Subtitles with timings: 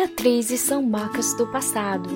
[0.00, 2.08] Cicatrizes são marcas do passado.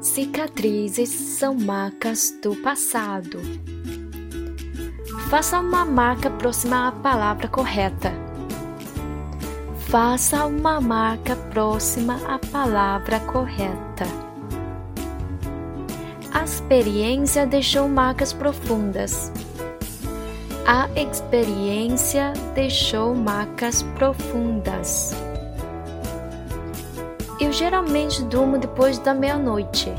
[0.00, 3.38] Cicatrizes são marcas do passado.
[5.30, 8.12] Faça uma marca próxima à palavra correta.
[9.88, 14.06] Faça uma marca próxima à palavra correta.
[16.32, 19.30] A experiência deixou marcas profundas.
[20.66, 25.14] A experiência deixou marcas profundas.
[27.40, 29.92] Eu geralmente durmo depois da meia-noite.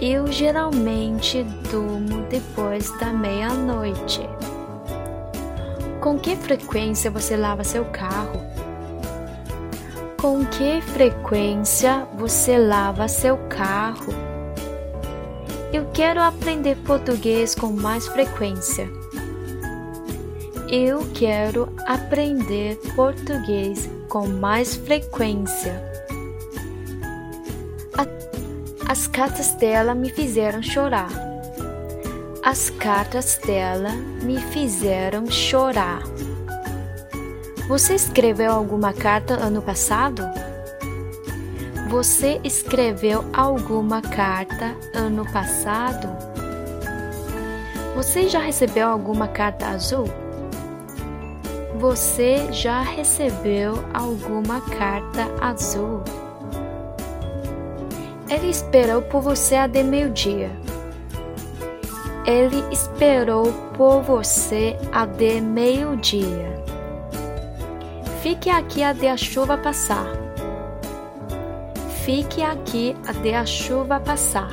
[0.00, 4.28] Eu geralmente durmo depois da meia-noite.
[5.98, 8.38] Com que frequência você lava seu carro?
[10.20, 14.12] Com que frequência você lava seu carro?
[15.72, 18.90] Eu quero aprender português com mais frequência.
[20.68, 25.80] Eu quero aprender português com mais frequência.
[28.88, 31.08] As cartas dela me fizeram chorar.
[32.42, 33.92] As cartas dela
[34.24, 36.02] me fizeram chorar.
[37.68, 40.24] Você escreveu alguma carta ano passado?
[41.88, 46.08] Você escreveu alguma carta ano passado?
[47.94, 50.25] Você já recebeu alguma carta azul?
[51.78, 56.02] Você já recebeu alguma carta azul?
[58.30, 60.50] Ele esperou por você até meio-dia.
[62.24, 66.64] Ele esperou por você até meio-dia.
[68.22, 70.06] Fique aqui até a chuva passar.
[72.06, 74.48] Fique aqui até a chuva passar.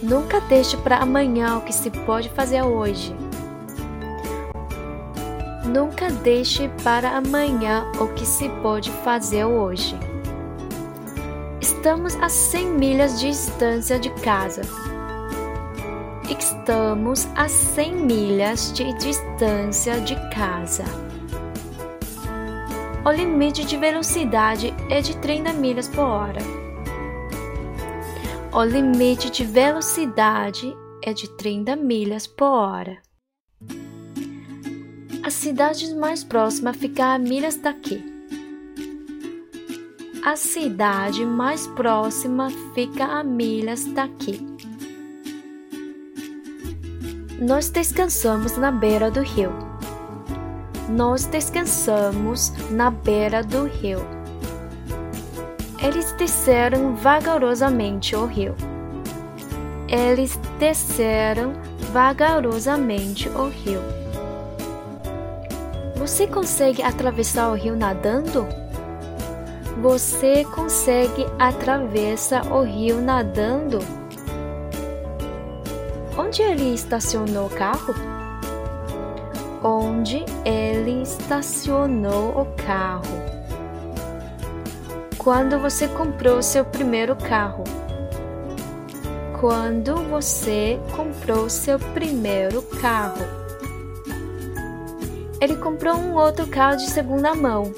[0.00, 3.12] Nunca deixe para amanhã o que se pode fazer hoje.
[5.64, 9.96] Nunca deixe para amanhã o que se pode fazer hoje.
[11.60, 14.62] Estamos a 100 milhas de distância de casa.
[16.28, 20.84] Estamos a 100 milhas de distância de casa.
[23.04, 26.40] O limite de velocidade é de 30 milhas por hora.
[28.52, 33.11] O limite de velocidade é de 30 milhas por hora.
[35.24, 38.04] A cidade mais próxima fica a milhas daqui.
[40.24, 44.44] A cidade mais próxima fica a milhas daqui.
[47.40, 49.52] Nós descansamos na beira do rio.
[50.88, 54.00] Nós descansamos na beira do rio.
[55.80, 58.56] Eles desceram vagarosamente o rio.
[59.88, 61.52] Eles desceram
[61.92, 64.02] vagarosamente o rio.
[65.96, 68.46] Você consegue atravessar o rio nadando?
[69.80, 73.78] Você consegue atravessar o rio nadando?
[76.16, 77.94] Onde ele estacionou o carro?
[79.62, 83.22] Onde ele estacionou o carro?
[85.18, 87.64] Quando você comprou seu primeiro carro?
[89.40, 93.41] Quando você comprou seu primeiro carro?
[95.42, 97.74] Ele comprou um outro carro de segunda mão.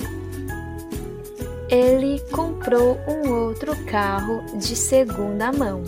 [1.71, 5.83] Ele comprou um outro carro de segunda mão.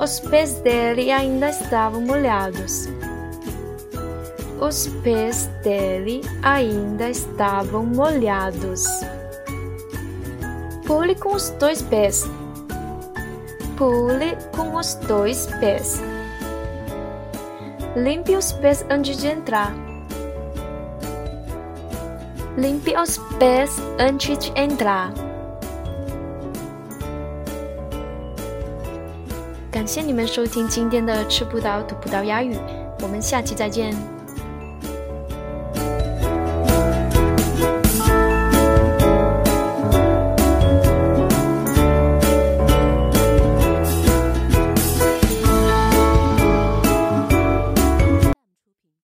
[0.00, 2.88] Os pés dele ainda estavam molhados.
[4.60, 8.84] Os pés dele ainda estavam molhados.
[10.86, 12.30] Pule com os dois pés.
[13.76, 16.00] Pule com os dois pés.
[17.96, 19.74] Limpe os pés antes de entrar.
[22.56, 25.12] Limpe os pés antes de entrar.
[29.72, 32.56] 感谢你们收听今天的吃葡萄吐葡萄牙语，
[33.02, 34.19] 我们下期再见。